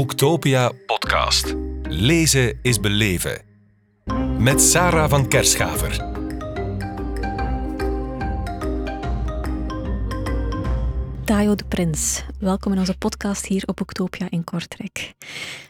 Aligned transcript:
Boektopia 0.00 0.72
podcast. 0.86 1.54
Lezen 1.82 2.58
is 2.62 2.80
beleven. 2.80 3.42
Met 4.38 4.60
Sarah 4.60 5.10
van 5.10 5.28
Kerschaver. 5.28 5.96
Tayo 11.24 11.54
de 11.54 11.64
Prins, 11.68 12.24
welkom 12.38 12.72
in 12.72 12.78
onze 12.78 12.98
podcast 12.98 13.46
hier 13.46 13.62
op 13.66 13.76
Boektopia 13.76 14.26
in 14.30 14.44
Kortrijk. 14.44 15.12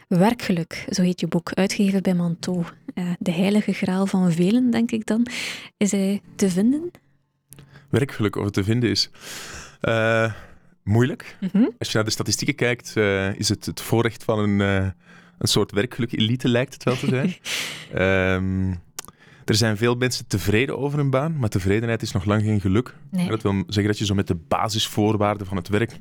Werkgeluk, 0.07 0.85
zo 0.89 1.01
heet 1.01 1.19
je 1.19 1.27
boek, 1.27 1.53
uitgegeven 1.53 2.03
bij 2.03 2.13
Manteau. 2.13 2.63
Uh, 2.95 3.09
de 3.19 3.31
heilige 3.31 3.73
graal 3.73 4.05
van 4.05 4.31
velen, 4.31 4.71
denk 4.71 4.91
ik 4.91 5.05
dan. 5.05 5.27
Is 5.77 5.91
hij 5.91 6.21
te 6.35 6.49
vinden? 6.49 6.91
Werkgeluk, 7.89 8.35
of 8.35 8.43
het 8.43 8.53
te 8.53 8.63
vinden 8.63 8.89
is. 8.89 9.09
Uh, 9.81 10.33
moeilijk. 10.83 11.37
Mhm. 11.39 11.63
Als 11.79 11.89
je 11.89 11.95
naar 11.95 12.05
de 12.05 12.11
statistieken 12.11 12.55
kijkt, 12.55 12.93
uh, 12.97 13.35
is 13.35 13.49
het 13.49 13.65
het 13.65 13.81
voorrecht 13.81 14.23
van 14.23 14.39
een, 14.39 14.59
uh, 14.59 14.89
een 15.37 15.47
soort 15.47 15.71
werkgeluk-elite, 15.71 16.47
lijkt 16.47 16.73
het 16.73 16.83
wel 16.83 16.95
te 16.95 17.07
zijn. 17.07 17.35
um, 18.35 18.69
er 19.45 19.55
zijn 19.55 19.77
veel 19.77 19.95
mensen 19.95 20.27
tevreden 20.27 20.77
over 20.77 20.97
hun 20.97 21.09
baan, 21.09 21.37
maar 21.37 21.49
tevredenheid 21.49 22.01
is 22.01 22.11
nog 22.11 22.25
lang 22.25 22.41
geen 22.41 22.61
geluk. 22.61 22.95
Nee. 23.09 23.27
Dat 23.27 23.41
wil 23.41 23.53
zeggen 23.53 23.85
dat 23.85 23.97
je 23.97 24.05
zo 24.05 24.15
met 24.15 24.27
de 24.27 24.35
basisvoorwaarden 24.35 25.47
van 25.47 25.57
het 25.57 25.67
werk 25.67 25.99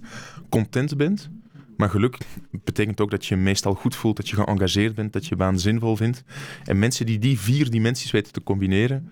content 0.49 0.97
bent. 0.97 1.31
Maar 1.77 1.91
geluk 1.91 2.19
betekent 2.51 3.01
ook 3.01 3.11
dat 3.11 3.27
je 3.27 3.37
meestal 3.37 3.75
goed 3.75 3.97
voelt, 3.97 4.17
dat 4.17 4.29
je 4.29 4.37
geëngageerd 4.37 4.95
bent, 4.95 5.13
dat 5.13 5.27
je 5.27 5.37
baan 5.37 5.59
zinvol 5.59 5.97
vindt. 5.97 6.25
En 6.65 6.79
mensen 6.79 7.07
die 7.07 7.19
die 7.19 7.39
vier 7.41 7.71
dimensies 7.71 8.11
weten 8.11 8.33
te 8.33 8.43
combineren, 8.43 9.11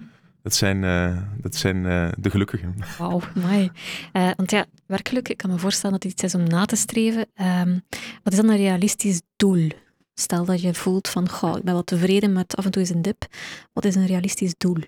dat 0.49 0.57
zijn, 0.57 0.83
uh, 0.83 1.17
dat 1.37 1.55
zijn 1.55 1.77
uh, 1.85 2.09
de 2.19 2.31
gelukkigen. 2.31 2.75
Wauw, 2.99 3.21
mooi. 3.35 3.71
Uh, 4.13 4.31
want 4.37 4.51
ja, 4.51 4.67
werkelijk, 4.87 5.29
ik 5.29 5.37
kan 5.37 5.51
me 5.51 5.59
voorstellen 5.59 5.93
dat 5.93 6.03
het 6.03 6.13
iets 6.13 6.23
is 6.23 6.41
om 6.41 6.49
na 6.49 6.65
te 6.65 6.77
streven. 6.77 7.27
Um, 7.41 7.83
wat 8.23 8.33
is 8.33 8.39
dan 8.39 8.49
een 8.49 8.57
realistisch 8.57 9.21
doel? 9.37 9.69
Stel 10.15 10.45
dat 10.45 10.61
je 10.61 10.75
voelt 10.75 11.09
van, 11.09 11.29
goh, 11.29 11.57
ik 11.57 11.63
ben 11.63 11.73
wel 11.73 11.85
tevreden 11.85 12.33
met 12.33 12.57
af 12.57 12.65
en 12.65 12.71
toe 12.71 12.83
eens 12.83 12.91
een 12.91 13.03
dip. 13.03 13.27
Wat 13.73 13.85
is 13.85 13.95
een 13.95 14.07
realistisch 14.07 14.55
doel? 14.59 14.79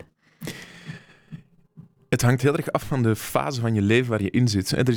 Het 2.11 2.22
hangt 2.22 2.42
heel 2.42 2.56
erg 2.56 2.72
af 2.72 2.83
van 2.83 3.03
de 3.03 3.16
fase 3.16 3.61
van 3.61 3.75
je 3.75 3.83
leven 3.83 4.11
waar 4.11 4.22
je 4.22 4.30
in 4.30 4.48
zit. 4.48 4.89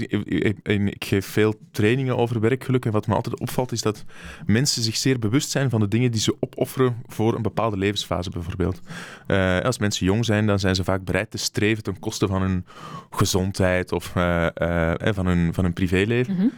Ik 0.65 1.05
geef 1.05 1.25
veel 1.25 1.53
trainingen 1.71 2.17
over 2.17 2.39
werkgeluk 2.39 2.85
en 2.85 2.91
wat 2.91 3.07
me 3.07 3.15
altijd 3.15 3.39
opvalt 3.39 3.71
is 3.71 3.81
dat 3.81 4.05
mensen 4.45 4.81
zich 4.81 4.97
zeer 4.97 5.19
bewust 5.19 5.49
zijn 5.49 5.69
van 5.69 5.79
de 5.79 5.87
dingen 5.87 6.11
die 6.11 6.21
ze 6.21 6.35
opofferen 6.39 6.95
voor 7.05 7.35
een 7.35 7.41
bepaalde 7.41 7.77
levensfase 7.77 8.29
bijvoorbeeld. 8.29 8.79
Uh, 9.27 9.59
als 9.59 9.77
mensen 9.77 10.05
jong 10.05 10.25
zijn, 10.25 10.45
dan 10.45 10.59
zijn 10.59 10.75
ze 10.75 10.83
vaak 10.83 11.03
bereid 11.03 11.31
te 11.31 11.37
streven 11.37 11.83
ten 11.83 11.99
koste 11.99 12.27
van 12.27 12.41
hun 12.41 12.65
gezondheid 13.09 13.91
of 13.91 14.15
uh, 14.15 14.47
uh, 14.61 14.93
van, 14.99 15.25
hun, 15.25 15.53
van 15.53 15.63
hun 15.63 15.73
privéleven. 15.73 16.35
Mm 16.35 16.51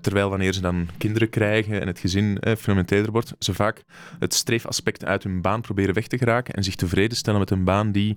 terwijl 0.00 0.28
wanneer 0.28 0.52
ze 0.52 0.60
dan 0.60 0.88
kinderen 0.98 1.30
krijgen 1.30 1.80
en 1.80 1.86
het 1.86 1.98
gezin 1.98 2.38
fundamenteler 2.58 3.10
wordt, 3.10 3.34
ze 3.38 3.54
vaak 3.54 3.82
het 4.18 4.34
streefaspect 4.34 5.04
uit 5.04 5.22
hun 5.22 5.40
baan 5.40 5.60
proberen 5.60 5.94
weg 5.94 6.06
te 6.06 6.18
geraken 6.18 6.54
en 6.54 6.64
zich 6.64 6.74
tevreden 6.74 7.16
stellen 7.16 7.40
met 7.40 7.50
een 7.50 7.64
baan 7.64 7.92
die 7.92 8.16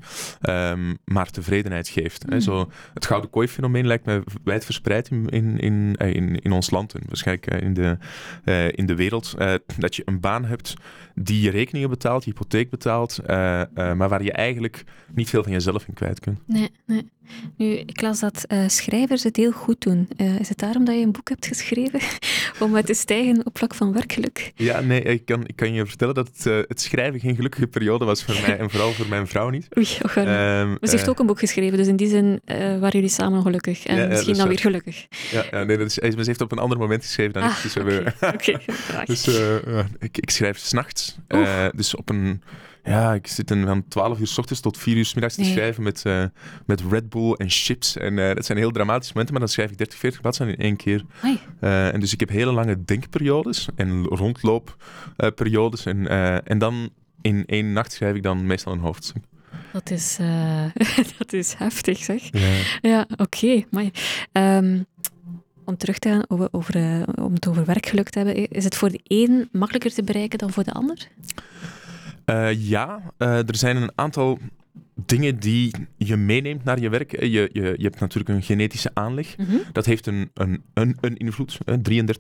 um, 0.49 0.97
maar 1.05 1.29
tevreden 1.29 1.54
tevredenheid 1.55 1.87
geeft. 1.87 2.29
Mm. 2.29 2.41
Zo, 2.41 2.69
het 2.93 3.05
gouden 3.05 3.29
kooi-fenomeen 3.29 3.87
lijkt 3.87 4.05
me 4.05 4.23
wijdverspreid 4.43 5.09
in, 5.09 5.29
in, 5.29 5.59
in, 5.59 5.95
eh, 5.97 6.13
in, 6.13 6.39
in 6.39 6.51
ons 6.51 6.69
land 6.69 6.93
en 6.93 7.01
waarschijnlijk 7.07 7.47
eh, 7.47 7.61
in 7.61 7.73
de, 7.73 7.97
uh, 8.45 8.71
in 8.71 8.85
de 8.85 8.95
wereld. 8.95 9.35
Uh, 9.37 9.53
dat 9.77 9.95
je 9.95 10.01
een 10.05 10.19
baan 10.19 10.45
hebt 10.45 10.73
die 11.15 11.41
je 11.41 11.49
rekeningen 11.49 11.89
betaalt, 11.89 12.23
je 12.23 12.29
hypotheek 12.31 12.69
betaalt, 12.69 13.19
uh, 13.21 13.27
maar 13.73 14.09
waar 14.09 14.23
je 14.23 14.31
eigenlijk 14.31 14.83
niet 15.13 15.29
veel 15.29 15.43
van 15.43 15.51
jezelf 15.51 15.87
in 15.87 15.93
kwijt 15.93 16.19
kunt. 16.19 16.39
Nee, 16.45 16.69
nee. 16.85 17.13
Nu, 17.57 17.65
ik 17.65 18.01
las 18.01 18.19
dat 18.19 18.45
schrijvers 18.67 19.23
het 19.23 19.35
heel 19.35 19.51
goed 19.51 19.81
doen. 19.81 20.07
is 20.39 20.49
het 20.49 20.57
daarom 20.57 20.85
dat 20.85 20.95
je 20.95 21.01
een 21.01 21.11
boek 21.11 21.29
hebt 21.29 21.45
geschreven? 21.45 21.99
Om 22.59 22.81
te 22.81 22.93
stijgen 22.93 23.45
op 23.45 23.57
vlak 23.57 23.75
van 23.75 23.93
werkgeluk? 23.93 24.51
Ja, 24.55 24.79
nee, 24.79 25.01
ik 25.01 25.25
kan, 25.25 25.47
ik 25.47 25.55
kan 25.55 25.73
je 25.73 25.85
vertellen 25.85 26.13
dat 26.13 26.27
het, 26.27 26.67
het 26.67 26.81
schrijven 26.81 27.19
geen 27.19 27.35
gelukkige 27.35 27.67
periode 27.67 28.05
was 28.05 28.23
voor 28.23 28.35
mij 28.47 28.57
en 28.57 28.69
vooral 28.69 28.91
voor 28.91 29.07
mijn 29.07 29.27
vrouw 29.27 29.49
niet. 29.49 29.67
Oei, 29.77 29.87
oh, 30.01 30.15
um, 30.15 30.77
Ze 30.81 30.89
heeft 30.89 31.09
ook 31.09 31.19
een 31.19 31.25
boek 31.25 31.39
geschreven. 31.45 31.77
Dus 31.77 31.87
in 31.87 31.95
die 31.95 32.07
zin 32.07 32.41
uh, 32.45 32.57
waren 32.57 32.89
jullie 32.89 33.09
samen 33.09 33.41
gelukkig. 33.41 33.85
En 33.85 34.07
misschien 34.07 34.37
dan 34.37 34.47
weer 34.47 34.59
gelukkig. 34.59 35.07
Ja, 35.31 35.45
ja 35.51 35.63
nee, 35.63 35.77
dat 35.77 35.87
is, 35.87 35.93
ze 35.93 36.21
heeft 36.25 36.41
op 36.41 36.51
een 36.51 36.59
ander 36.59 36.77
moment 36.77 37.03
geschreven 37.03 37.33
dan 37.33 37.43
ah, 37.43 37.49
ik. 37.49 37.61
Dus, 37.61 37.77
okay. 38.21 38.65
dus 39.05 39.27
uh, 39.27 39.79
ik, 39.99 40.17
ik 40.17 40.29
schrijf 40.29 40.57
s'nachts. 40.57 41.17
Uh, 41.27 41.65
dus 41.75 41.95
op 41.95 42.09
een... 42.09 42.41
Ja, 42.83 43.13
ik 43.13 43.27
zit 43.27 43.51
een, 43.51 43.65
van 43.65 43.87
12 43.87 44.19
uur 44.19 44.27
s 44.27 44.37
ochtends 44.37 44.61
tot 44.61 44.77
4 44.77 44.97
uur 44.97 45.05
s 45.05 45.13
middags 45.13 45.35
te 45.35 45.43
schrijven 45.43 45.83
met, 45.83 46.03
uh, 46.07 46.23
met 46.65 46.81
Red 46.89 47.09
Bull 47.09 47.31
en 47.31 47.49
chips. 47.49 47.97
En 47.97 48.17
uh, 48.17 48.33
dat 48.33 48.45
zijn 48.45 48.57
heel 48.57 48.71
dramatische 48.71 49.13
momenten, 49.13 49.33
maar 49.33 49.45
dan 49.45 49.53
schrijf 49.53 49.71
ik 49.71 49.77
30, 49.77 49.99
40 49.99 50.21
bladzijden 50.21 50.57
in 50.57 50.63
één 50.63 50.75
keer. 50.75 51.05
Uh, 51.61 51.93
en 51.93 51.99
dus 51.99 52.13
ik 52.13 52.19
heb 52.19 52.29
hele 52.29 52.51
lange 52.51 52.83
denkperiodes 52.83 53.67
en 53.75 54.03
rondloopperiodes. 54.03 55.85
en, 55.85 56.07
en 56.45 56.57
dan 56.57 56.89
in 57.21 57.43
één 57.45 57.73
nacht 57.73 57.91
schrijf 57.91 58.15
ik 58.15 58.23
dan 58.23 58.45
meestal 58.45 58.73
een 58.73 58.79
hoofdstuk. 58.79 59.23
Dat 59.75 59.89
is, 59.89 60.17
uh, 60.21 60.65
dat 61.17 61.33
is 61.33 61.53
heftig, 61.53 61.97
zeg. 61.97 62.29
Ja, 62.31 62.63
ja 62.81 63.05
oké. 63.17 63.65
Okay, 63.71 63.91
um, 64.31 64.85
om 65.65 65.77
terug 65.77 65.99
te 65.99 66.09
gaan 66.09 66.23
over, 66.27 66.47
over, 66.51 66.75
uh, 66.75 67.01
om 67.15 67.33
het 67.33 67.47
over 67.47 67.65
werkgeluk 67.65 68.09
te 68.09 68.19
hebben, 68.19 68.47
is 68.47 68.63
het 68.63 68.75
voor 68.75 68.89
de 68.89 68.99
een 69.03 69.49
makkelijker 69.51 69.93
te 69.93 70.03
bereiken 70.03 70.37
dan 70.37 70.51
voor 70.51 70.63
de 70.63 70.71
ander? 70.71 71.07
Uh, 72.25 72.67
ja, 72.69 73.01
er 73.17 73.55
zijn 73.55 73.75
een 73.77 73.91
aantal 73.95 74.39
dingen 74.95 75.39
die 75.39 75.75
je 75.97 76.15
meeneemt 76.15 76.63
naar 76.63 76.79
je 76.79 76.89
werk. 76.89 77.21
Je, 77.21 77.49
je, 77.53 77.73
je 77.77 77.83
hebt 77.83 77.99
natuurlijk 77.99 78.29
een 78.29 78.43
genetische 78.43 78.91
aanleg. 78.93 79.37
Mm 79.37 79.45
-hmm. 79.45 79.61
Dat 79.71 79.85
heeft 79.85 80.07
een, 80.07 80.29
een, 80.33 80.63
een, 80.73 80.97
een 81.01 81.17
invloed. 81.17 81.57
33% 81.57 81.63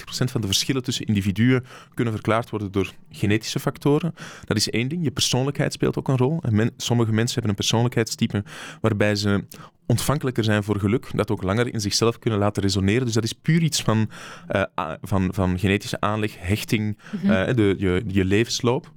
van 0.07 0.41
de 0.41 0.47
verschillen 0.47 0.83
tussen 0.83 1.05
individuen 1.05 1.65
kunnen 1.93 2.13
verklaard 2.13 2.49
worden 2.49 2.71
door 2.71 2.93
genetische 3.11 3.59
factoren. 3.59 4.13
Dat 4.45 4.57
is 4.57 4.69
één 4.69 4.87
ding. 4.87 5.03
Je 5.03 5.11
persoonlijkheid 5.11 5.73
speelt 5.73 5.97
ook 5.97 6.07
een 6.07 6.17
rol. 6.17 6.39
En 6.41 6.55
men, 6.55 6.71
sommige 6.77 7.11
mensen 7.11 7.33
hebben 7.33 7.49
een 7.49 7.57
persoonlijkheidstype 7.57 8.43
waarbij 8.81 9.15
ze 9.15 9.43
ontvankelijker 9.85 10.43
zijn 10.43 10.63
voor 10.63 10.79
geluk, 10.79 11.07
dat 11.13 11.31
ook 11.31 11.43
langer 11.43 11.73
in 11.73 11.81
zichzelf 11.81 12.19
kunnen 12.19 12.39
laten 12.39 12.63
resoneren. 12.63 13.05
Dus 13.05 13.13
dat 13.13 13.23
is 13.23 13.33
puur 13.33 13.61
iets 13.61 13.81
van, 13.81 14.09
uh, 14.55 14.93
van, 15.01 15.33
van 15.33 15.59
genetische 15.59 15.99
aanleg, 15.99 16.35
hechting, 16.39 16.97
mm 17.11 17.19
-hmm. 17.19 17.29
uh, 17.29 17.55
de, 17.55 17.75
je, 17.77 18.03
je 18.07 18.25
levensloop. 18.25 18.91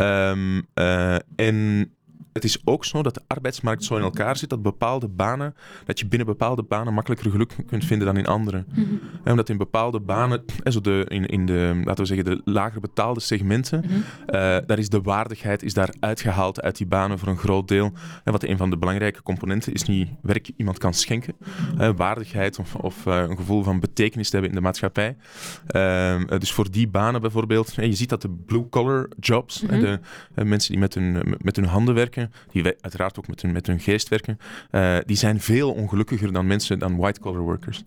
Um, 0.00 0.66
uh, 0.74 1.14
en 1.36 1.90
het 2.38 2.50
is 2.50 2.60
ook 2.64 2.84
zo 2.84 3.02
dat 3.02 3.14
de 3.14 3.22
arbeidsmarkt 3.26 3.84
zo 3.84 3.96
in 3.96 4.02
elkaar 4.02 4.36
zit 4.36 4.50
dat 4.50 4.62
bepaalde 4.62 5.08
banen, 5.08 5.54
dat 5.84 5.98
je 5.98 6.06
binnen 6.06 6.26
bepaalde 6.26 6.62
banen 6.62 6.94
makkelijker 6.94 7.30
geluk 7.30 7.56
kunt 7.66 7.84
vinden 7.84 8.06
dan 8.06 8.16
in 8.16 8.26
andere. 8.26 8.64
Mm 8.68 8.84
-hmm. 8.84 9.00
Omdat 9.24 9.48
in 9.48 9.56
bepaalde 9.56 10.00
banen, 10.00 10.44
zo 10.64 10.80
de, 10.80 11.04
in, 11.08 11.26
in 11.26 11.46
de, 11.46 11.80
laten 11.84 12.04
we 12.04 12.14
zeggen, 12.14 12.24
de 12.24 12.40
lager 12.44 12.80
betaalde 12.80 13.20
segmenten, 13.20 13.82
mm 13.84 13.90
-hmm. 13.90 13.98
uh, 13.98 14.34
daar 14.66 14.78
is 14.78 14.88
de 14.88 15.00
waardigheid 15.00 15.62
is 15.62 15.74
daar 15.74 15.94
uitgehaald 16.00 16.60
uit 16.60 16.76
die 16.76 16.86
banen 16.86 17.18
voor 17.18 17.28
een 17.28 17.38
groot 17.38 17.68
deel. 17.68 17.92
En 18.24 18.32
wat 18.32 18.42
een 18.42 18.56
van 18.56 18.70
de 18.70 18.76
belangrijke 18.76 19.22
componenten 19.22 19.72
is 19.72 19.82
niet 19.82 20.08
werk 20.22 20.50
iemand 20.56 20.78
kan 20.78 20.94
schenken, 20.94 21.34
uh, 21.78 21.90
waardigheid 21.96 22.58
of, 22.58 22.74
of 22.74 23.06
uh, 23.06 23.16
een 23.16 23.36
gevoel 23.36 23.62
van 23.62 23.80
betekenis 23.80 24.26
te 24.26 24.32
hebben 24.32 24.50
in 24.50 24.56
de 24.56 24.62
maatschappij. 24.62 25.16
Ehm, 25.66 26.38
dus 26.38 26.52
voor 26.52 26.70
die 26.70 26.88
banen 26.88 27.20
bijvoorbeeld, 27.20 27.74
je 27.74 27.94
ziet 27.94 28.08
dat 28.08 28.22
de 28.22 28.30
blue-collar 28.46 29.08
jobs, 29.20 29.62
mm 29.62 29.68
-hmm. 29.68 29.80
de 30.34 30.44
mensen 30.44 30.70
die 30.70 30.80
met 30.80 30.94
hun, 30.94 31.36
met 31.38 31.56
hun 31.56 31.64
handen 31.64 31.94
werken, 31.94 32.27
die 32.52 32.64
uiteraard 32.64 33.18
ook 33.18 33.28
met 33.28 33.42
hun, 33.42 33.52
met 33.52 33.66
hun 33.66 33.80
geest 33.80 34.08
werken, 34.08 34.38
uh, 34.70 34.98
die 35.06 35.16
zijn 35.16 35.40
veel 35.40 35.72
ongelukkiger 35.72 36.32
dan 36.32 36.46
mensen, 36.46 36.78
dan 36.78 36.96
white-collar 36.96 37.40
workers. 37.40 37.84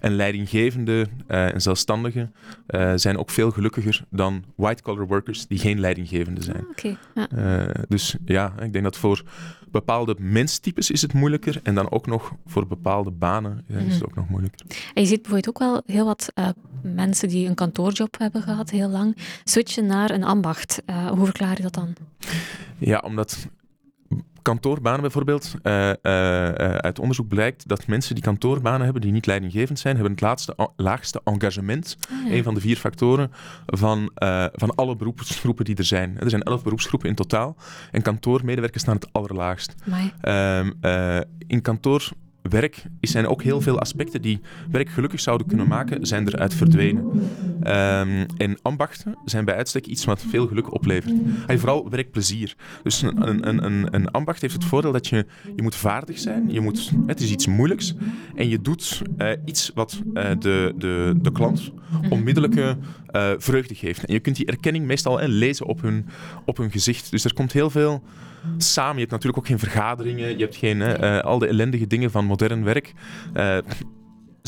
En 0.00 0.14
leidinggevende 0.16 1.06
uh, 1.28 1.54
en 1.54 1.60
zelfstandigen 1.60 2.34
uh, 2.68 2.92
zijn 2.94 3.18
ook 3.18 3.30
veel 3.30 3.50
gelukkiger 3.50 4.04
dan 4.10 4.44
white-collar 4.56 5.06
workers 5.06 5.46
die 5.46 5.58
geen 5.58 5.80
leidinggevende 5.80 6.42
zijn. 6.42 6.64
Ah, 6.64 6.70
okay, 6.70 6.96
ja. 7.14 7.66
dus 7.88 8.16
ja, 8.24 8.52
ik 8.60 8.72
denk 8.72 8.84
dat 8.84 8.96
voor 8.96 9.22
bepaalde 9.70 10.16
menstypes 10.18 10.90
is 10.90 11.02
het 11.02 11.12
moeilijker 11.12 11.60
en 11.62 11.74
dan 11.74 11.90
ook 11.90 12.06
nog 12.06 12.32
voor 12.46 12.66
bepaalde 12.66 13.10
banen 13.10 13.64
ja, 13.66 13.78
is 13.78 13.84
het 13.84 13.94
mhm. 13.94 14.04
ook 14.04 14.14
nog 14.14 14.28
moeilijker. 14.28 14.66
En 14.94 15.02
je 15.02 15.08
ziet 15.08 15.22
bijvoorbeeld 15.22 15.48
ook 15.48 15.58
wel 15.58 15.82
heel 15.86 16.04
wat 16.04 16.32
mensen 16.82 17.28
die 17.28 17.48
een 17.48 17.54
kantoorjob 17.54 18.18
hebben 18.18 18.42
gehad, 18.42 18.70
heel 18.70 18.88
lang, 18.88 19.16
switchen 19.44 19.86
naar 19.86 20.10
een 20.10 20.24
ambacht. 20.24 20.82
hoe 21.14 21.24
verklaar 21.24 21.56
je 21.56 21.62
dat 21.62 21.74
dan? 21.74 21.94
Ja, 22.78 22.98
omdat 22.98 23.48
kantoorbanen 24.44 25.00
bijvoorbeeld, 25.00 25.54
uh, 25.62 25.88
uh, 25.88 25.92
uit 26.74 26.98
onderzoek 26.98 27.28
blijkt 27.28 27.68
dat 27.68 27.86
mensen 27.86 28.14
die 28.14 28.24
kantoorbanen 28.24 28.84
hebben, 28.84 29.02
die 29.02 29.12
niet 29.12 29.26
leidinggevend 29.26 29.78
zijn, 29.78 29.94
hebben 29.94 30.12
het 30.12 30.20
laatste, 30.20 30.68
laagste 30.76 31.20
engagement. 31.24 31.96
Oh, 32.10 32.28
ja. 32.28 32.36
Een 32.36 32.42
van 32.42 32.54
de 32.54 32.60
vier 32.60 32.76
factoren 32.76 33.32
van, 33.66 34.10
van 34.52 34.74
alle 34.74 34.96
beroepsgroepen 34.96 35.64
die 35.64 35.76
er 35.76 35.84
zijn. 35.84 36.16
Er 36.20 36.30
zijn 36.30 36.42
elf 36.42 36.62
beroepsgroepen 36.62 37.08
in 37.08 37.14
totaal 37.14 37.56
en 37.90 38.02
kantoormedewerkers 38.02 38.82
staan 38.82 38.94
het 38.94 39.12
allerlaagst. 39.12 39.74
Um, 40.22 40.78
in 41.46 41.62
kantoor 41.62 42.12
werk 42.50 42.84
zijn 43.00 43.26
ook 43.26 43.42
heel 43.42 43.60
veel 43.60 43.78
aspecten 43.78 44.22
die 44.22 44.40
werk 44.70 44.88
gelukkig 44.88 45.20
zouden 45.20 45.46
kunnen 45.46 45.68
maken, 45.68 46.06
zijn 46.06 46.28
eruit 46.28 46.54
verdwenen. 46.54 47.10
Ehm, 47.62 48.24
en 48.36 48.58
ambachten 48.62 49.18
zijn 49.24 49.44
bij 49.44 49.54
uitstek 49.54 49.86
iets 49.86 50.04
wat 50.04 50.22
veel 50.28 50.46
geluk 50.46 50.72
oplevert. 50.72 51.14
En 51.46 51.58
vooral 51.58 51.90
werkplezier. 51.90 52.54
Dus 52.82 53.02
een, 53.02 53.48
een, 53.48 53.64
een, 53.64 53.94
een 53.94 54.10
ambacht 54.10 54.40
heeft 54.40 54.54
het 54.54 54.64
voordeel 54.64 54.92
dat 54.92 55.06
je, 55.06 55.26
je 55.56 55.62
moet 55.62 55.74
vaardig 55.74 56.18
zijn. 56.18 56.50
Je 56.50 56.60
moet, 56.60 56.92
het 57.06 57.20
is 57.20 57.30
iets 57.30 57.46
moeilijks. 57.46 57.94
En 58.34 58.48
je 58.48 58.60
doet 58.60 59.02
uh, 59.18 59.28
iets 59.44 59.70
wat 59.74 60.02
uh, 60.14 60.30
de, 60.38 60.74
de, 60.78 61.14
de 61.22 61.32
klant 61.32 61.72
onmiddellijke 62.08 62.76
uh, 63.16 63.30
vreugde 63.38 63.74
geeft. 63.74 64.04
En 64.04 64.12
je 64.12 64.20
kunt 64.20 64.36
die 64.36 64.46
erkenning 64.46 64.86
meestal 64.86 65.20
lezen 65.28 65.66
op 65.66 65.82
hun, 65.82 66.06
op 66.44 66.56
hun 66.56 66.70
gezicht. 66.70 67.10
Dus 67.10 67.24
er 67.24 67.34
komt 67.34 67.52
heel 67.52 67.70
veel 67.70 68.02
samen. 68.56 68.94
Je 68.94 69.00
hebt 69.00 69.10
natuurlijk 69.10 69.38
ook 69.38 69.46
geen 69.46 69.58
vergaderingen. 69.58 70.38
Je 70.38 70.44
hebt 70.44 70.56
geen, 70.56 70.80
uh, 70.80 71.18
al 71.18 71.38
de 71.38 71.46
ellendige 71.46 71.86
dingen 71.86 72.10
van 72.10 72.24
modern 72.24 72.64
werk 72.64 72.92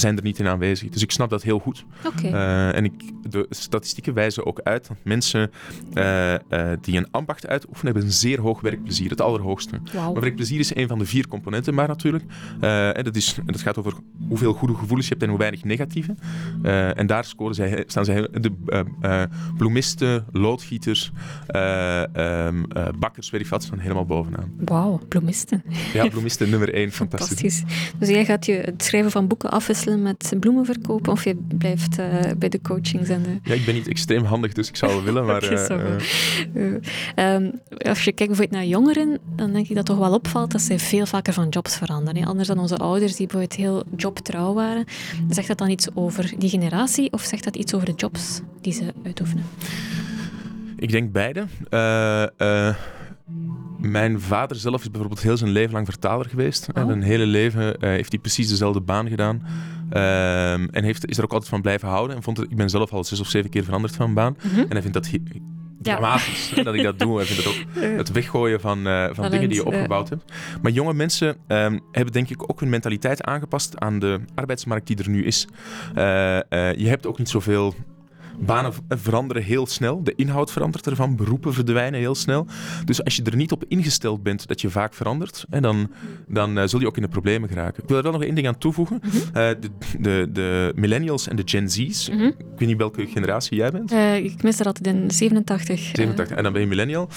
zijn 0.00 0.16
er 0.16 0.22
niet 0.22 0.38
in 0.38 0.46
aanwezig. 0.46 0.88
Dus 0.88 1.02
ik 1.02 1.10
snap 1.10 1.30
dat 1.30 1.42
heel 1.42 1.58
goed. 1.58 1.84
Okay. 2.04 2.30
Uh, 2.32 2.76
en 2.76 2.84
ik, 2.84 2.92
de 3.30 3.46
statistieken 3.50 4.14
wijzen 4.14 4.46
ook 4.46 4.60
uit 4.62 4.88
dat 4.88 4.96
mensen 5.02 5.50
uh, 5.94 6.32
uh, 6.32 6.38
die 6.80 6.96
een 6.96 7.10
ambacht 7.10 7.46
uitoefenen, 7.46 7.84
hebben 7.84 8.02
een 8.02 8.12
zeer 8.12 8.40
hoog 8.40 8.60
werkplezier, 8.60 9.10
het 9.10 9.20
allerhoogste. 9.20 9.80
Wow. 9.92 10.12
Maar 10.12 10.22
werkplezier 10.22 10.58
is 10.58 10.74
een 10.74 10.88
van 10.88 10.98
de 10.98 11.06
vier 11.06 11.28
componenten, 11.28 11.74
maar 11.74 11.88
natuurlijk. 11.88 12.24
en 12.60 13.04
dat, 13.04 13.16
is, 13.16 13.36
dat 13.44 13.60
gaat 13.60 13.78
over 13.78 13.92
hoeveel 14.28 14.52
goede 14.52 14.74
gevoelens 14.74 15.06
je 15.06 15.12
hebt 15.12 15.22
en 15.22 15.28
hoe 15.28 15.38
weinig 15.38 15.64
negatieve. 15.64 16.14
en 16.94 17.06
daar 17.06 17.24
scoren 17.24 17.54
zij, 17.54 17.84
staan 17.86 18.04
zij 18.04 18.28
de 18.32 18.52
bloemisten, 19.56 20.24
loodgieters, 20.32 21.12
um, 21.56 22.66
bakkers, 22.98 23.30
weet 23.30 23.40
ik 23.40 23.46
wat, 23.46 23.62
staan 23.62 23.78
helemaal 23.78 24.06
bovenaan. 24.06 24.52
Wauw, 24.64 25.00
bloemisten. 25.08 25.62
Ja, 25.92 26.08
bloemisten 26.08 26.50
nummer 26.50 26.74
één, 26.74 26.92
fantastisch. 27.02 27.58
fantastisch. 27.58 27.92
Dus 27.98 28.08
jij 28.08 28.24
gaat 28.24 28.46
je 28.46 28.52
het 28.52 28.82
schrijven 28.82 29.10
van 29.10 29.26
boeken 29.26 29.50
afwisselen 29.86 30.02
met 30.02 30.40
bloemen 30.40 30.64
verkopen 30.64 31.12
of 31.12 31.24
je 31.24 31.36
blijft 31.58 31.98
uh, 31.98 32.06
bij 32.38 32.48
de 32.48 32.60
coachings 32.60 33.08
en 33.08 33.22
de... 33.22 33.38
Ja, 33.42 33.54
ik 33.54 33.64
ben 33.64 33.74
niet 33.74 33.88
extreem 33.88 34.24
handig, 34.24 34.52
dus 34.52 34.68
ik 34.68 34.76
zou 34.76 34.92
wel 34.92 35.02
willen, 35.02 35.24
maar... 35.26 35.44
okay, 35.44 35.96
uh, 36.54 37.34
um, 37.34 37.60
als 37.78 38.04
je 38.04 38.12
kijkt 38.12 38.32
bijvoorbeeld 38.32 38.50
naar 38.50 38.64
jongeren, 38.64 39.18
dan 39.36 39.52
denk 39.52 39.68
ik 39.68 39.74
dat 39.74 39.86
toch 39.86 39.98
wel 39.98 40.12
opvalt 40.12 40.52
dat 40.52 40.60
zij 40.60 40.78
veel 40.78 41.06
vaker 41.06 41.32
van 41.32 41.48
jobs 41.48 41.76
veranderen. 41.76 42.22
Hè? 42.22 42.28
Anders 42.28 42.48
dan 42.48 42.58
onze 42.58 42.76
ouders, 42.76 43.16
die 43.16 43.26
bijvoorbeeld 43.26 43.60
heel 43.60 43.84
jobtrouw 43.96 44.54
waren. 44.54 44.84
Zegt 45.28 45.48
dat 45.48 45.58
dan 45.58 45.70
iets 45.70 45.88
over 45.94 46.32
die 46.38 46.48
generatie 46.48 47.12
of 47.12 47.22
zegt 47.22 47.44
dat 47.44 47.56
iets 47.56 47.74
over 47.74 47.86
de 47.86 47.94
jobs 47.96 48.40
die 48.60 48.72
ze 48.72 48.92
uitoefenen? 49.04 49.44
Ik 50.76 50.90
denk 50.90 51.12
beide. 51.12 51.44
Uh, 51.70 52.74
mijn 53.78 54.20
vader 54.20 54.56
zelf 54.56 54.80
is 54.80 54.90
bijvoorbeeld 54.90 55.22
heel 55.22 55.36
zijn 55.36 55.50
leven 55.50 55.72
lang 55.72 55.86
vertaler 55.86 56.26
geweest. 56.26 56.68
Oh. 56.74 56.82
En 56.82 56.88
een 56.88 57.02
hele 57.02 57.26
leven 57.26 57.66
uh, 57.66 57.90
heeft 57.90 58.12
hij 58.12 58.20
precies 58.20 58.48
dezelfde 58.48 58.80
baan 58.80 59.08
gedaan. 59.08 59.42
Um, 59.90 60.68
en 60.70 60.84
heeft, 60.84 61.06
is 61.06 61.18
er 61.18 61.24
ook 61.24 61.32
altijd 61.32 61.50
van 61.50 61.62
blijven 61.62 61.88
houden. 61.88 62.16
En 62.16 62.22
vond 62.22 62.36
het, 62.36 62.50
ik 62.50 62.56
ben 62.56 62.70
zelf 62.70 62.92
al 62.92 63.04
zes 63.04 63.20
of 63.20 63.28
zeven 63.28 63.50
keer 63.50 63.64
veranderd 63.64 63.96
van 63.96 64.14
baan. 64.14 64.36
Mhm. 64.42 64.60
En 64.60 64.70
hij 64.70 64.82
vindt 64.82 64.92
dat 64.92 65.06
dramatisch 65.82 66.52
ja. 66.54 66.62
dat 66.62 66.74
ik 66.74 66.82
dat 66.82 66.98
doe. 66.98 67.16
Hij 67.16 67.26
vindt 67.26 67.44
het 67.44 67.54
ook 67.54 67.82
het 68.02 68.12
weggooien 68.12 68.60
van, 68.60 68.86
uh, 68.86 69.04
van 69.04 69.14
Talent, 69.14 69.32
dingen 69.32 69.48
die 69.48 69.58
je 69.58 69.64
opgebouwd 69.64 70.08
hebt. 70.08 70.32
Maar 70.62 70.72
jonge 70.72 70.94
mensen 70.94 71.28
um, 71.28 71.80
hebben 71.92 72.12
denk 72.12 72.30
ik 72.30 72.50
ook 72.50 72.60
hun 72.60 72.68
mentaliteit 72.68 73.22
aangepast 73.22 73.78
aan 73.78 73.98
de 73.98 74.20
arbeidsmarkt 74.34 74.86
die 74.86 74.96
er 74.96 75.08
nu 75.08 75.24
is. 75.24 75.46
Uh, 75.88 76.02
je 76.72 76.86
hebt 76.86 77.06
ook 77.06 77.18
niet 77.18 77.28
zoveel 77.28 77.74
banen 78.38 78.72
veranderen 78.88 79.42
heel 79.42 79.66
snel. 79.66 80.02
De 80.02 80.14
inhoud 80.14 80.52
verandert 80.52 80.86
ervan. 80.86 81.16
Beroepen 81.16 81.54
verdwijnen 81.54 82.00
heel 82.00 82.14
snel. 82.14 82.46
Dus 82.84 83.04
als 83.04 83.16
je 83.16 83.22
er 83.22 83.36
niet 83.36 83.52
op 83.52 83.64
ingesteld 83.68 84.22
bent 84.22 84.46
dat 84.46 84.60
je 84.60 84.70
vaak 84.70 84.94
verandert, 84.94 85.46
hè, 85.50 85.60
dan, 85.60 85.90
dan 86.28 86.58
uh, 86.58 86.64
zul 86.66 86.80
je 86.80 86.86
ook 86.86 86.96
in 86.96 87.02
de 87.02 87.08
problemen 87.08 87.48
geraken. 87.48 87.82
Ik 87.82 87.88
wil 87.88 87.96
er 87.96 88.02
wel 88.02 88.12
nog 88.12 88.22
één 88.22 88.34
ding 88.34 88.46
aan 88.46 88.58
toevoegen. 88.58 89.00
Mhm. 89.02 89.16
Uh, 89.16 89.22
de, 89.32 89.58
de, 90.00 90.28
de, 90.32 90.72
millennials 90.74 91.28
en 91.28 91.36
de 91.36 91.42
Gen 91.44 91.70
Z's. 91.70 92.08
Mhm. 92.08 92.22
Ik 92.22 92.34
weet 92.56 92.68
niet 92.68 92.76
welke 92.76 93.06
generatie 93.06 93.56
jij 93.56 93.70
bent. 93.70 93.92
Uh, 93.92 94.16
ik 94.16 94.42
mis 94.42 94.60
er 94.60 94.66
altijd 94.66 94.86
in 94.86 95.10
87. 95.10 95.78
87. 95.80 96.36
En 96.36 96.42
dan 96.42 96.52
ben 96.52 96.60
je 96.60 96.68
millennial. 96.68 97.08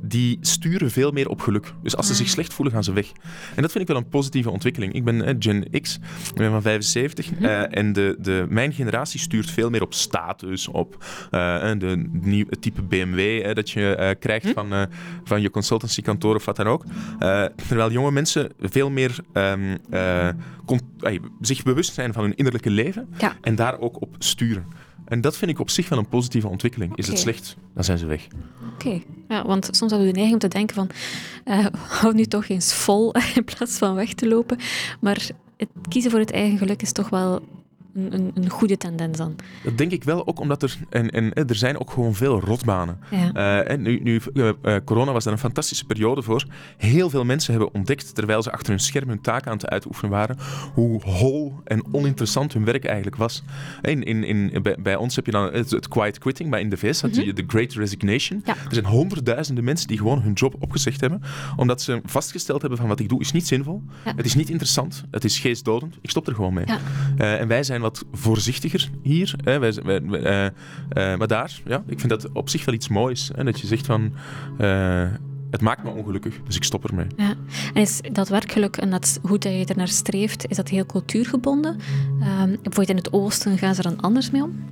die 0.00 0.38
sturen 0.40 0.90
veel 0.90 1.10
meer 1.10 1.28
op 1.28 1.40
geluk. 1.40 1.74
Dus 1.82 1.96
als 1.96 2.06
ze 2.06 2.14
zich 2.14 2.28
slecht 2.28 2.54
voelen, 2.54 2.74
gaan 2.74 2.84
ze 2.84 2.92
weg. 2.92 3.12
En 3.54 3.62
dat 3.62 3.70
vind 3.70 3.82
ik 3.82 3.88
wel 3.88 3.96
een 3.96 4.08
positieve 4.08 4.50
ontwikkeling. 4.50 4.92
Ik 4.92 5.04
ben 5.04 5.36
Gen 5.38 5.70
X, 5.82 5.98
ik 6.28 6.34
ben 6.34 6.50
van 6.50 6.62
75. 6.62 7.30
Mhm. 7.30 7.44
en 7.44 7.92
de, 7.92 8.16
de, 8.18 8.46
mijn 8.48 8.72
generatie 8.72 9.20
stuurt 9.20 9.50
veel 9.50 9.65
meer 9.70 9.82
op 9.82 9.94
status, 9.94 10.68
op 10.68 11.04
uh, 11.30 11.70
de 11.78 12.08
nieuw, 12.10 12.44
het 12.48 12.62
type 12.62 12.82
BMW 12.82 13.42
hè, 13.42 13.54
dat 13.54 13.70
je 13.70 13.96
uh, 14.00 14.10
krijgt 14.18 14.44
Hm? 14.46 14.52
van, 14.52 14.72
uh, 14.72 14.82
van 15.24 15.40
je 15.40 15.50
consultancykantoor 15.50 16.34
of 16.34 16.44
wat 16.44 16.56
dan 16.56 16.66
ook. 16.66 16.84
terwijl 17.66 17.90
jonge 17.90 18.10
mensen 18.10 18.52
veel 18.60 18.90
meer 18.90 19.18
um, 19.32 19.78
zich 21.40 21.62
bewust 21.62 21.94
zijn 21.94 22.12
van 22.12 22.22
hun 22.22 22.36
innerlijke 22.36 22.70
leven 22.70 23.08
ja. 23.18 23.36
en 23.40 23.54
daar 23.54 23.78
ook 23.78 24.02
op 24.02 24.14
sturen. 24.18 24.66
En 25.06 25.20
dat 25.20 25.36
vind 25.36 25.50
ik 25.50 25.58
op 25.58 25.70
zich 25.70 25.88
wel 25.88 25.98
een 25.98 26.08
positieve 26.08 26.48
ontwikkeling. 26.48 26.96
Is 26.96 27.06
het 27.06 27.18
slecht, 27.18 27.56
dan 27.74 27.84
zijn 27.84 27.98
ze 27.98 28.06
weg. 28.06 28.26
Oké, 28.74 28.86
okay. 28.86 29.04
ja, 29.28 29.46
want 29.46 29.68
soms 29.70 29.90
hebben 29.90 30.08
we 30.08 30.14
de 30.14 30.18
neiging 30.18 30.42
om 30.42 30.48
te 30.48 30.56
denken 30.56 30.74
van 30.74 30.90
uh, 31.44 31.66
hou 31.88 32.14
nu 32.14 32.24
toch 32.24 32.48
eens 32.48 32.74
vol 32.74 33.12
in 33.34 33.44
plaats 33.44 33.78
van 33.78 33.94
weg 33.94 34.14
te 34.14 34.28
lopen. 34.28 34.58
Maar 35.00 35.28
het 35.56 35.68
kiezen 35.88 36.10
voor 36.10 36.20
het 36.20 36.30
eigen 36.30 36.58
geluk 36.58 36.82
is 36.82 36.92
toch 36.92 37.08
wel 37.08 37.42
een, 37.96 38.50
goede 38.50 38.76
tendens 38.76 39.18
dan. 39.18 39.36
Dat 39.64 39.78
denk 39.78 39.92
ik 39.92 40.04
wel, 40.04 40.26
ook 40.26 40.40
omdat 40.40 40.62
er, 40.62 40.76
en, 40.90 41.10
en, 41.10 41.32
er 41.32 41.54
zijn 41.54 41.80
ook 41.80 41.90
gewoon 41.90 42.14
veel 42.14 42.40
rotbanen. 42.40 42.98
Ja. 43.10 43.30
Uh, 43.34 43.70
en 43.70 43.82
nu, 43.82 44.00
nu 44.02 44.20
uh, 44.34 44.50
corona 44.84 45.12
was 45.12 45.24
daar 45.24 45.32
een 45.32 45.38
fantastische 45.38 45.84
periode 45.84 46.22
voor. 46.22 46.44
Heel 46.76 47.10
veel 47.10 47.24
mensen 47.24 47.52
hebben 47.52 47.74
ontdekt, 47.74 48.14
terwijl 48.14 48.42
ze 48.42 48.52
achter 48.52 48.68
hun 48.68 48.80
scherm 48.80 49.08
hun 49.08 49.20
taak 49.20 49.46
aan 49.46 49.58
te 49.58 49.68
uitoefenen 49.68 50.10
waren, 50.10 50.36
hoe 50.74 51.02
hol 51.02 51.54
en 51.64 51.94
oninteressant 51.94 52.52
hun 52.52 52.64
werk 52.64 52.84
eigenlijk 52.84 53.16
was. 53.16 53.42
In, 53.82 54.02
in, 54.02 54.24
in, 54.24 54.62
bij, 54.62 54.76
bij 54.78 54.96
ons 54.96 55.16
heb 55.16 55.26
je 55.26 55.32
dan 55.32 55.52
het, 55.52 55.70
het, 55.70 55.88
quiet 55.88 56.18
quitting, 56.18 56.50
maar 56.50 56.60
in 56.60 56.70
de 56.70 56.76
VS 56.76 57.00
had 57.00 57.14
je 57.14 57.20
mm 57.20 57.26
-hmm. 57.26 57.34
de 57.34 57.44
great 57.46 57.72
resignation. 57.72 58.42
Ja. 58.44 58.54
Er 58.54 58.74
zijn 58.74 58.86
honderdduizenden 58.86 59.64
mensen 59.64 59.88
die 59.88 59.98
gewoon 59.98 60.22
hun 60.22 60.32
job 60.32 60.54
opgezegd 60.58 61.00
hebben, 61.00 61.22
omdat 61.56 61.82
ze 61.82 62.00
vastgesteld 62.04 62.60
hebben 62.60 62.78
van 62.78 62.88
wat 62.88 63.00
ik 63.00 63.08
doe 63.08 63.20
is 63.20 63.32
niet 63.32 63.46
zinvol, 63.46 63.82
ja. 64.04 64.12
het 64.16 64.26
is 64.26 64.34
niet 64.34 64.48
interessant, 64.48 65.04
het 65.10 65.24
is 65.24 65.38
geestdodend, 65.38 65.98
ik 66.00 66.10
stop 66.10 66.26
er 66.26 66.34
gewoon 66.34 66.54
mee. 66.54 66.64
Uh, 66.66 67.40
en 67.40 67.48
wij 67.48 67.62
zijn 67.62 67.80
wat 67.86 68.04
voorzichtiger 68.12 68.90
hier. 69.02 69.34
Hè. 69.44 69.58
Wij, 69.58 69.72
wij, 69.72 70.02
wij, 70.02 70.44
uh, 70.44 71.16
maar 71.18 71.26
daar, 71.26 71.60
ja, 71.64 71.82
ik 71.86 71.98
vind 71.98 72.10
dat 72.10 72.32
op 72.32 72.48
zich 72.48 72.64
wel 72.64 72.74
iets 72.74 72.88
moois. 72.88 73.30
Hè, 73.34 73.44
dat 73.44 73.60
je 73.60 73.66
zegt 73.66 73.86
van, 73.86 74.12
uh, 74.60 75.08
het 75.50 75.60
maakt 75.60 75.84
me 75.84 75.90
ongelukkig, 75.90 76.42
dus 76.42 76.56
ik 76.56 76.64
stop 76.64 76.88
ermee. 76.88 77.06
Ja. 77.16 77.34
En 77.74 77.82
is 77.82 78.00
dat 78.12 78.28
werkgeluk 78.28 78.76
en 78.76 78.90
dat, 78.90 79.18
hoe 79.22 79.38
dat 79.38 79.52
je 79.52 79.64
er 79.64 79.76
naar 79.76 79.88
streeft, 79.88 80.50
is 80.50 80.56
dat 80.56 80.68
heel 80.68 80.86
cultuurgebonden? 80.86 81.72
Um, 81.72 82.56
bijvoorbeeld 82.62 82.88
in 82.88 82.96
het 82.96 83.12
oosten 83.12 83.58
gaan 83.58 83.74
ze 83.74 83.82
er 83.82 83.88
dan 83.88 84.00
anders 84.00 84.30
mee 84.30 84.42
om? 84.42 84.64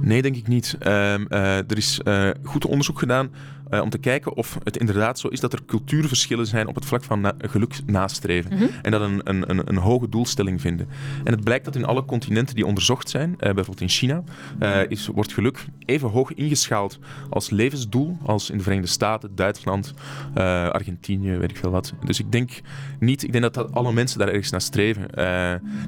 Nee, 0.00 0.22
denk 0.22 0.36
ik 0.36 0.48
niet. 0.48 0.76
Um, 0.80 1.26
uh, 1.28 1.56
er 1.56 1.76
is 1.76 2.00
uh, 2.04 2.30
goed 2.42 2.66
onderzoek 2.66 2.98
gedaan 2.98 3.30
uh, 3.70 3.80
om 3.80 3.90
te 3.90 3.98
kijken 3.98 4.36
of 4.36 4.58
het 4.64 4.76
inderdaad 4.76 5.18
zo 5.18 5.28
is 5.28 5.40
dat 5.40 5.52
er 5.52 5.64
cultuurverschillen 5.66 6.46
zijn 6.46 6.66
op 6.66 6.74
het 6.74 6.84
vlak 6.84 7.04
van 7.04 7.20
na 7.20 7.34
geluk 7.38 7.78
nastreven. 7.86 8.52
Mm 8.52 8.58
-hmm. 8.58 8.70
En 8.82 8.90
dat 8.90 9.00
een, 9.00 9.20
een, 9.24 9.50
een, 9.50 9.62
een, 9.64 9.76
hoge 9.76 10.08
doelstelling 10.08 10.60
vinden. 10.60 10.88
En 11.24 11.32
het 11.32 11.44
blijkt 11.44 11.64
dat 11.64 11.76
in 11.76 11.84
alle 11.84 12.04
continenten 12.04 12.54
die 12.54 12.66
onderzocht 12.66 13.08
zijn, 13.08 13.34
bijvoorbeeld 13.38 13.80
in 13.80 13.88
China, 13.88 14.22
is, 14.88 15.06
wordt 15.06 15.32
geluk 15.32 15.64
even 15.84 16.08
hoog 16.08 16.34
ingeschaald 16.34 16.98
als 17.30 17.50
levensdoel 17.50 18.18
als 18.22 18.50
in 18.50 18.56
de 18.56 18.62
Verenigde 18.62 18.90
Staten, 18.90 19.34
Duitsland, 19.34 19.94
Argentinië, 20.72 21.36
weet 21.36 21.50
ik 21.50 21.56
veel 21.56 21.70
wat. 21.70 21.94
Dus 22.04 22.18
ik 22.18 22.32
denk 22.32 22.60
niet, 23.00 23.22
ik 23.22 23.32
denk 23.32 23.44
dat, 23.44 23.54
dat 23.54 23.72
alle 23.72 23.92
mensen 23.92 24.18
daar 24.18 24.28
ergens 24.28 24.50
naar 24.50 24.60
streven. 24.60 25.08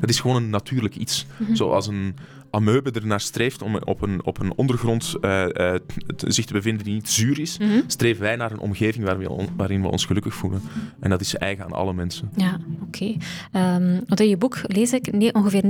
dat 0.00 0.10
is 0.10 0.20
gewoon 0.20 0.36
een 0.36 0.50
natuurlijk 0.50 0.96
iets. 0.96 1.26
Mm 1.38 1.46
-hmm. 1.46 1.56
Zoals 1.56 1.86
een 1.86 2.14
amoebe 2.50 2.90
ernaar 2.90 3.20
streeft 3.20 3.62
om 3.62 3.76
op 3.76 4.02
een, 4.02 4.24
op 4.24 4.40
een 4.40 4.52
ondergrond 4.56 5.14
uh, 5.20 5.30
uh, 5.30 5.74
te, 6.16 6.32
zich 6.32 6.44
te 6.44 6.52
bevinden 6.52 6.84
die 6.84 6.94
niet 6.94 7.08
zuur 7.08 7.40
is, 7.40 7.58
mm 7.58 7.68
-hmm. 7.68 7.82
streven 7.86 8.22
wij 8.22 8.36
naar 8.36 8.52
een 8.52 8.58
omgeving 8.58 9.04
waar 9.04 9.18
we 9.18 9.30
on, 9.30 9.48
waarin 9.56 9.82
we 9.82 9.88
ons 9.88 10.04
gelukkig 10.04 10.34
voelen. 10.34 10.62
En 11.00 11.10
dat 11.10 11.20
is 11.20 11.36
eigen 11.36 11.64
aan 11.64 11.72
alle 11.72 11.92
mensen. 11.92 12.30
Ja, 12.36 12.58
oké. 12.82 13.16
Okay. 13.52 13.76
Um, 13.76 14.02
want 14.06 14.20
in 14.20 14.28
je 14.28 14.36
boek 14.36 14.58
lees 14.62 14.92
ik, 14.92 15.12
nee, 15.12 15.34
ongeveer 15.34 15.62
90% 15.62 15.66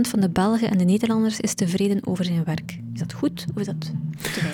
van 0.00 0.20
de 0.20 0.30
Belgen 0.30 0.70
en 0.70 0.78
de 0.78 0.84
Nederlanders 0.84 1.40
is 1.40 1.54
tevreden 1.54 2.06
over 2.06 2.24
zijn 2.24 2.44
werk. 2.44 2.78
Is 2.94 3.00
dat 3.00 3.12
goed 3.12 3.44
of 3.54 3.60
is 3.60 3.66
dat? 3.66 3.92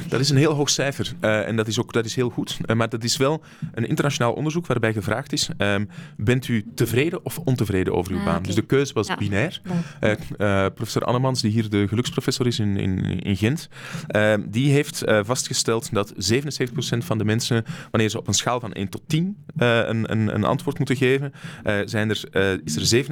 Dat 0.08 0.20
is 0.20 0.30
een 0.30 0.36
heel 0.36 0.52
hoog 0.52 0.70
cijfer 0.70 1.12
uh, 1.20 1.48
en 1.48 1.56
dat 1.56 1.66
is 1.66 1.80
ook 1.80 1.92
dat 1.92 2.04
is 2.04 2.14
heel 2.14 2.30
goed. 2.30 2.58
maar 2.74 2.88
dat 2.88 3.04
is 3.04 3.16
wel 3.16 3.42
een 3.72 3.88
internationaal 3.88 4.32
onderzoek 4.32 4.66
waarbij 4.66 4.92
gevraagd 4.92 5.32
is, 5.32 5.48
um, 5.58 5.88
bent 6.16 6.48
u 6.48 6.64
tevreden 6.74 7.24
of 7.24 7.38
ontevreden 7.38 7.94
over 7.94 8.12
uw 8.12 8.18
ah, 8.18 8.24
baan? 8.24 8.34
Okay. 8.34 8.46
Dus 8.46 8.54
de 8.54 8.66
keuze 8.66 8.92
was 8.92 9.06
ja. 9.06 9.16
binair. 9.16 9.60
Ja. 10.38 10.68
professor 10.68 11.04
Annemans, 11.04 11.40
die 11.40 11.50
hier 11.50 11.59
de 11.68 11.88
geluksprofessor 11.88 12.46
is 12.46 12.58
in, 12.58 12.76
in, 12.76 13.20
in 13.20 13.36
Gent, 13.36 13.68
uh, 14.16 14.34
die 14.48 14.72
heeft 14.72 15.08
uh, 15.08 15.20
vastgesteld 15.22 15.94
dat 15.94 16.12
77% 16.12 16.16
van 16.98 17.18
de 17.18 17.24
mensen, 17.24 17.64
wanneer 17.90 18.10
ze 18.10 18.18
op 18.18 18.28
een 18.28 18.34
schaal 18.34 18.60
van 18.60 18.72
1 18.72 18.88
tot 18.88 19.02
10 19.06 19.36
uh, 19.56 19.76
een, 19.76 20.12
een, 20.12 20.34
een, 20.34 20.44
antwoord 20.44 20.78
moeten 20.78 20.96
geven, 20.96 21.32
zijn 21.84 22.10
er, 22.10 22.24
is 22.64 22.92
er 22.92 23.04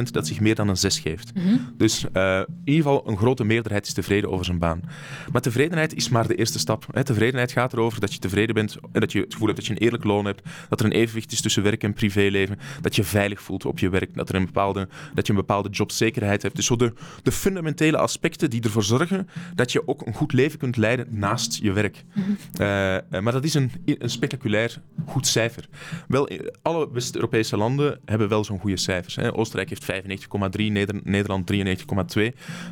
77% 0.00 0.10
dat 0.10 0.26
zich 0.26 0.40
meer 0.40 0.54
dan 0.54 0.68
een 0.68 0.76
6 0.76 0.98
geeft. 0.98 1.34
Mm 1.34 1.42
-hmm. 1.42 1.72
Dus 1.76 2.04
in 2.04 2.46
ieder 2.64 2.82
geval 2.82 3.08
een 3.08 3.16
grote 3.16 3.44
meerderheid 3.44 3.86
is 3.86 3.92
tevreden 3.92 4.30
over 4.30 4.44
zijn 4.44 4.58
baan. 4.58 4.80
baan. 4.80 4.90
Maar 5.32 5.40
tevredenheid 5.40 5.94
is 5.94 6.08
maar 6.08 6.28
de 6.28 6.34
eerste 6.34 6.58
stap. 6.58 6.86
Hè. 6.90 7.04
Tevredenheid 7.04 7.52
gaat 7.52 7.72
erover 7.72 8.00
dat 8.00 8.12
je 8.12 8.18
tevreden 8.18 8.54
bent 8.54 8.76
en 8.92 9.00
dat 9.00 9.12
je 9.12 9.20
het 9.20 9.32
gevoel 9.32 9.46
hebt 9.46 9.58
dat 9.58 9.66
je 9.66 9.72
een 9.72 9.84
eerlijk 9.84 10.04
loon 10.04 10.24
hebt, 10.24 10.42
dat 10.68 10.80
er 10.80 10.86
een 10.86 10.92
evenwicht 10.92 11.32
is 11.32 11.40
tussen 11.40 11.62
werk 11.62 11.82
en 11.82 11.92
privéleven, 11.92 12.58
dat 12.80 12.96
je 12.96 13.04
veilig 13.04 13.42
voelt 13.42 13.64
op 13.64 13.78
je 13.78 13.88
werk, 13.88 14.14
dat, 14.14 14.28
er 14.28 14.34
een 14.34 14.44
bepaalde, 14.44 14.88
dat 15.14 15.26
je 15.26 15.32
een 15.32 15.38
bepaalde 15.38 15.68
jobzekerheid 15.68 16.42
hebt. 16.42 16.56
Dus 16.56 16.66
zo 16.66 16.76
de, 16.76 16.92
de 17.22 17.32
fundamentele 17.32 17.85
aspecten 17.94 18.50
die 18.50 18.62
ervoor 18.62 18.82
zorgen 18.82 19.28
dat 19.54 19.72
je 19.72 19.88
ook 19.88 20.06
een 20.06 20.14
goed 20.14 20.32
leven 20.32 20.58
kunt 20.58 20.76
leiden 20.76 21.06
naast 21.10 21.58
je 21.62 21.72
werk. 21.72 22.04
Eh, 22.56 22.96
eh, 22.96 23.02
maar 23.20 23.32
dat 23.32 23.44
is 23.44 23.54
een, 23.54 23.70
een 23.84 24.10
spectaculair 24.10 24.80
goed 25.06 25.26
cijfer. 25.26 25.68
Wel, 26.08 26.28
eh, 26.28 26.46
alle 26.62 26.88
West-Europese 26.92 27.56
landen 27.56 28.00
hebben 28.04 28.28
wel 28.28 28.44
zo'n 28.44 28.58
goede 28.58 28.76
cijfers. 28.76 29.16
Hè. 29.16 29.34
Oostenrijk 29.34 29.68
heeft 29.68 29.84
95,3, 29.84 30.70
Neder 30.70 31.00
Nederland 31.04 31.46
93,2. 31.46 32.22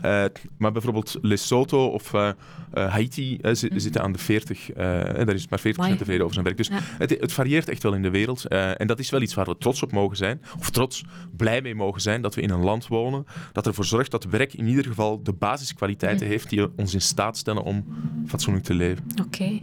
Uh, 0.05 0.25
maar 0.59 0.73
bijvoorbeeld 0.73 1.19
Lesotho 1.21 1.87
of 1.87 2.13
uh, 2.13 2.31
Haiti 2.75 3.39
zi 3.53 3.69
zitten 3.77 4.03
aan 4.03 4.13
de 4.13 4.19
40. 4.19 4.67
daar 4.75 5.35
is 5.35 5.49
maar 5.49 5.61
40% 5.61 5.63
tevreden 5.99 6.21
over 6.21 6.33
zijn 6.33 6.45
werk. 6.45 6.57
Dus 6.57 6.69
Ja. 6.69 6.79
het, 6.99 7.11
het 7.11 7.33
varieert 7.33 7.69
echt 7.69 7.83
wel 7.83 7.95
in 7.95 8.03
de 8.03 8.11
wereld. 8.11 8.45
en 8.45 8.87
dat 8.87 8.99
is 8.99 9.11
wel 9.11 9.21
iets 9.23 9.35
waar 9.35 9.47
we 9.47 9.59
trots 9.59 9.83
op 9.83 9.93
mogen 9.93 10.17
zijn. 10.17 10.43
Of 10.59 10.71
trots, 10.71 11.05
blij 11.37 11.63
mee 11.63 11.75
mogen 11.75 12.01
zijn 12.01 12.23
dat 12.23 12.35
we 12.35 12.41
in 12.41 12.51
een 12.51 12.63
land 12.65 12.87
wonen 12.87 13.27
dat 13.53 13.67
ervoor 13.67 13.85
zorgt 13.85 14.11
dat 14.11 14.25
werk 14.25 14.55
in 14.55 14.67
ieder 14.67 14.85
geval 14.85 15.04
de 15.23 15.33
basiskwaliteiten 15.33 16.27
heeft 16.27 16.51
die 16.51 16.69
ons 16.77 16.95
in 16.95 17.01
staat 17.01 17.37
stellen 17.37 17.63
om 17.63 17.85
fatsoenlijk 18.27 18.65
te 18.65 18.75
leven. 18.75 19.05
Oké. 19.25 19.61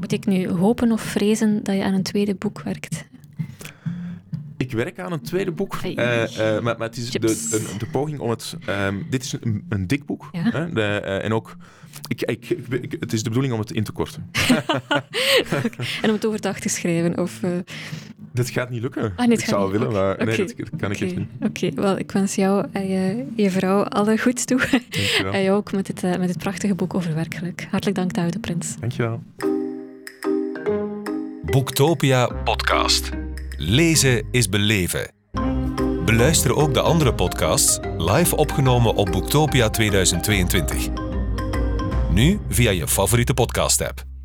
Moet 0.00 0.12
ik 0.12 0.26
nu 0.26 0.48
hopen 0.48 0.92
of 0.92 1.00
vrezen 1.00 1.62
dat 1.62 1.76
je 1.76 1.84
aan 1.84 1.94
een 1.94 2.02
tweede 2.02 2.34
boek 2.34 2.60
werkt? 2.62 3.06
Ik 4.66 4.72
werk 4.72 4.98
aan 4.98 5.12
een 5.12 5.20
tweede 5.20 5.50
boek, 5.52 5.74
eh, 5.82 6.22
eh, 6.56 6.62
maar, 6.62 6.78
maar 6.78 6.88
het 6.88 6.96
is 6.96 7.10
de, 7.10 7.74
de 7.78 7.86
poging 7.92 8.18
om 8.18 8.30
het... 8.30 8.56
ehm, 8.66 8.94
dit 9.10 9.22
is 9.22 9.32
een, 9.40 9.64
een 9.68 9.86
dik 9.86 10.04
boek. 10.06 10.28
Ja. 10.32 10.42
Hè, 10.50 10.72
de, 10.72 10.82
eh, 10.82 11.24
en 11.24 11.32
ook... 11.32 11.56
Ik, 12.08 12.22
ik, 12.22 12.48
ik- 12.50 12.68
ik- 12.82 12.96
het 13.00 13.12
is 13.12 13.22
de 13.22 13.28
bedoeling 13.28 13.54
om 13.54 13.60
het 13.60 13.70
in 13.72 13.84
te 13.84 13.92
korten. 13.92 14.30
En 16.02 16.08
om 16.08 16.14
het 16.14 16.26
overdag 16.26 16.58
te 16.60 16.68
schrijven? 16.68 17.18
Of, 17.18 17.42
eh, 17.42 17.50
Dit 18.32 18.50
gaat 18.50 18.70
niet 18.70 18.82
lukken. 18.82 19.12
Ah, 19.16 19.26
nee, 19.26 19.36
ik 19.38 19.44
zou 19.44 19.62
niet. 19.62 19.78
willen, 19.78 19.92
maar 19.94 20.24
nee, 20.24 20.36
dat, 20.36 20.54
kan 20.78 20.90
ik 20.90 21.00
niet. 21.00 21.18
Oké, 21.40 21.70
wel, 21.74 21.98
ik 21.98 22.12
wens 22.12 22.34
jou 22.34 22.66
en 22.72 22.88
je, 22.88 23.24
je 23.36 23.50
vrouw 23.50 23.82
alle 23.84 24.18
goeds 24.18 24.44
toe. 24.44 24.58
Dankjewel. 24.70 25.32
En 25.32 25.42
jou 25.42 25.56
ook 25.56 25.72
met 25.72 25.88
het, 25.88 26.02
eh, 26.02 26.16
met 26.18 26.28
het 26.28 26.38
prachtige 26.38 26.74
boek 26.74 26.94
over 26.94 27.14
werkgeluk. 27.14 27.66
Hartelijk 27.70 27.96
dank, 27.96 28.12
Douwe 28.14 28.30
de 28.30 28.38
Prins. 28.38 28.76
Dankjewel. 28.80 29.22
Boektopia 31.44 32.26
podcast. 32.44 33.10
Lezen 33.58 34.28
is 34.30 34.48
beleven. 34.48 35.12
Beluister 36.04 36.56
ook 36.56 36.74
de 36.74 36.80
andere 36.80 37.14
podcasts 37.14 37.78
live 37.98 38.36
opgenomen 38.36 38.94
op 38.94 39.10
Boektopia 39.12 39.70
2022. 39.70 40.88
Nu 42.10 42.40
via 42.48 42.70
je 42.70 42.88
favoriete 42.88 43.34
podcast-app. 43.34 44.15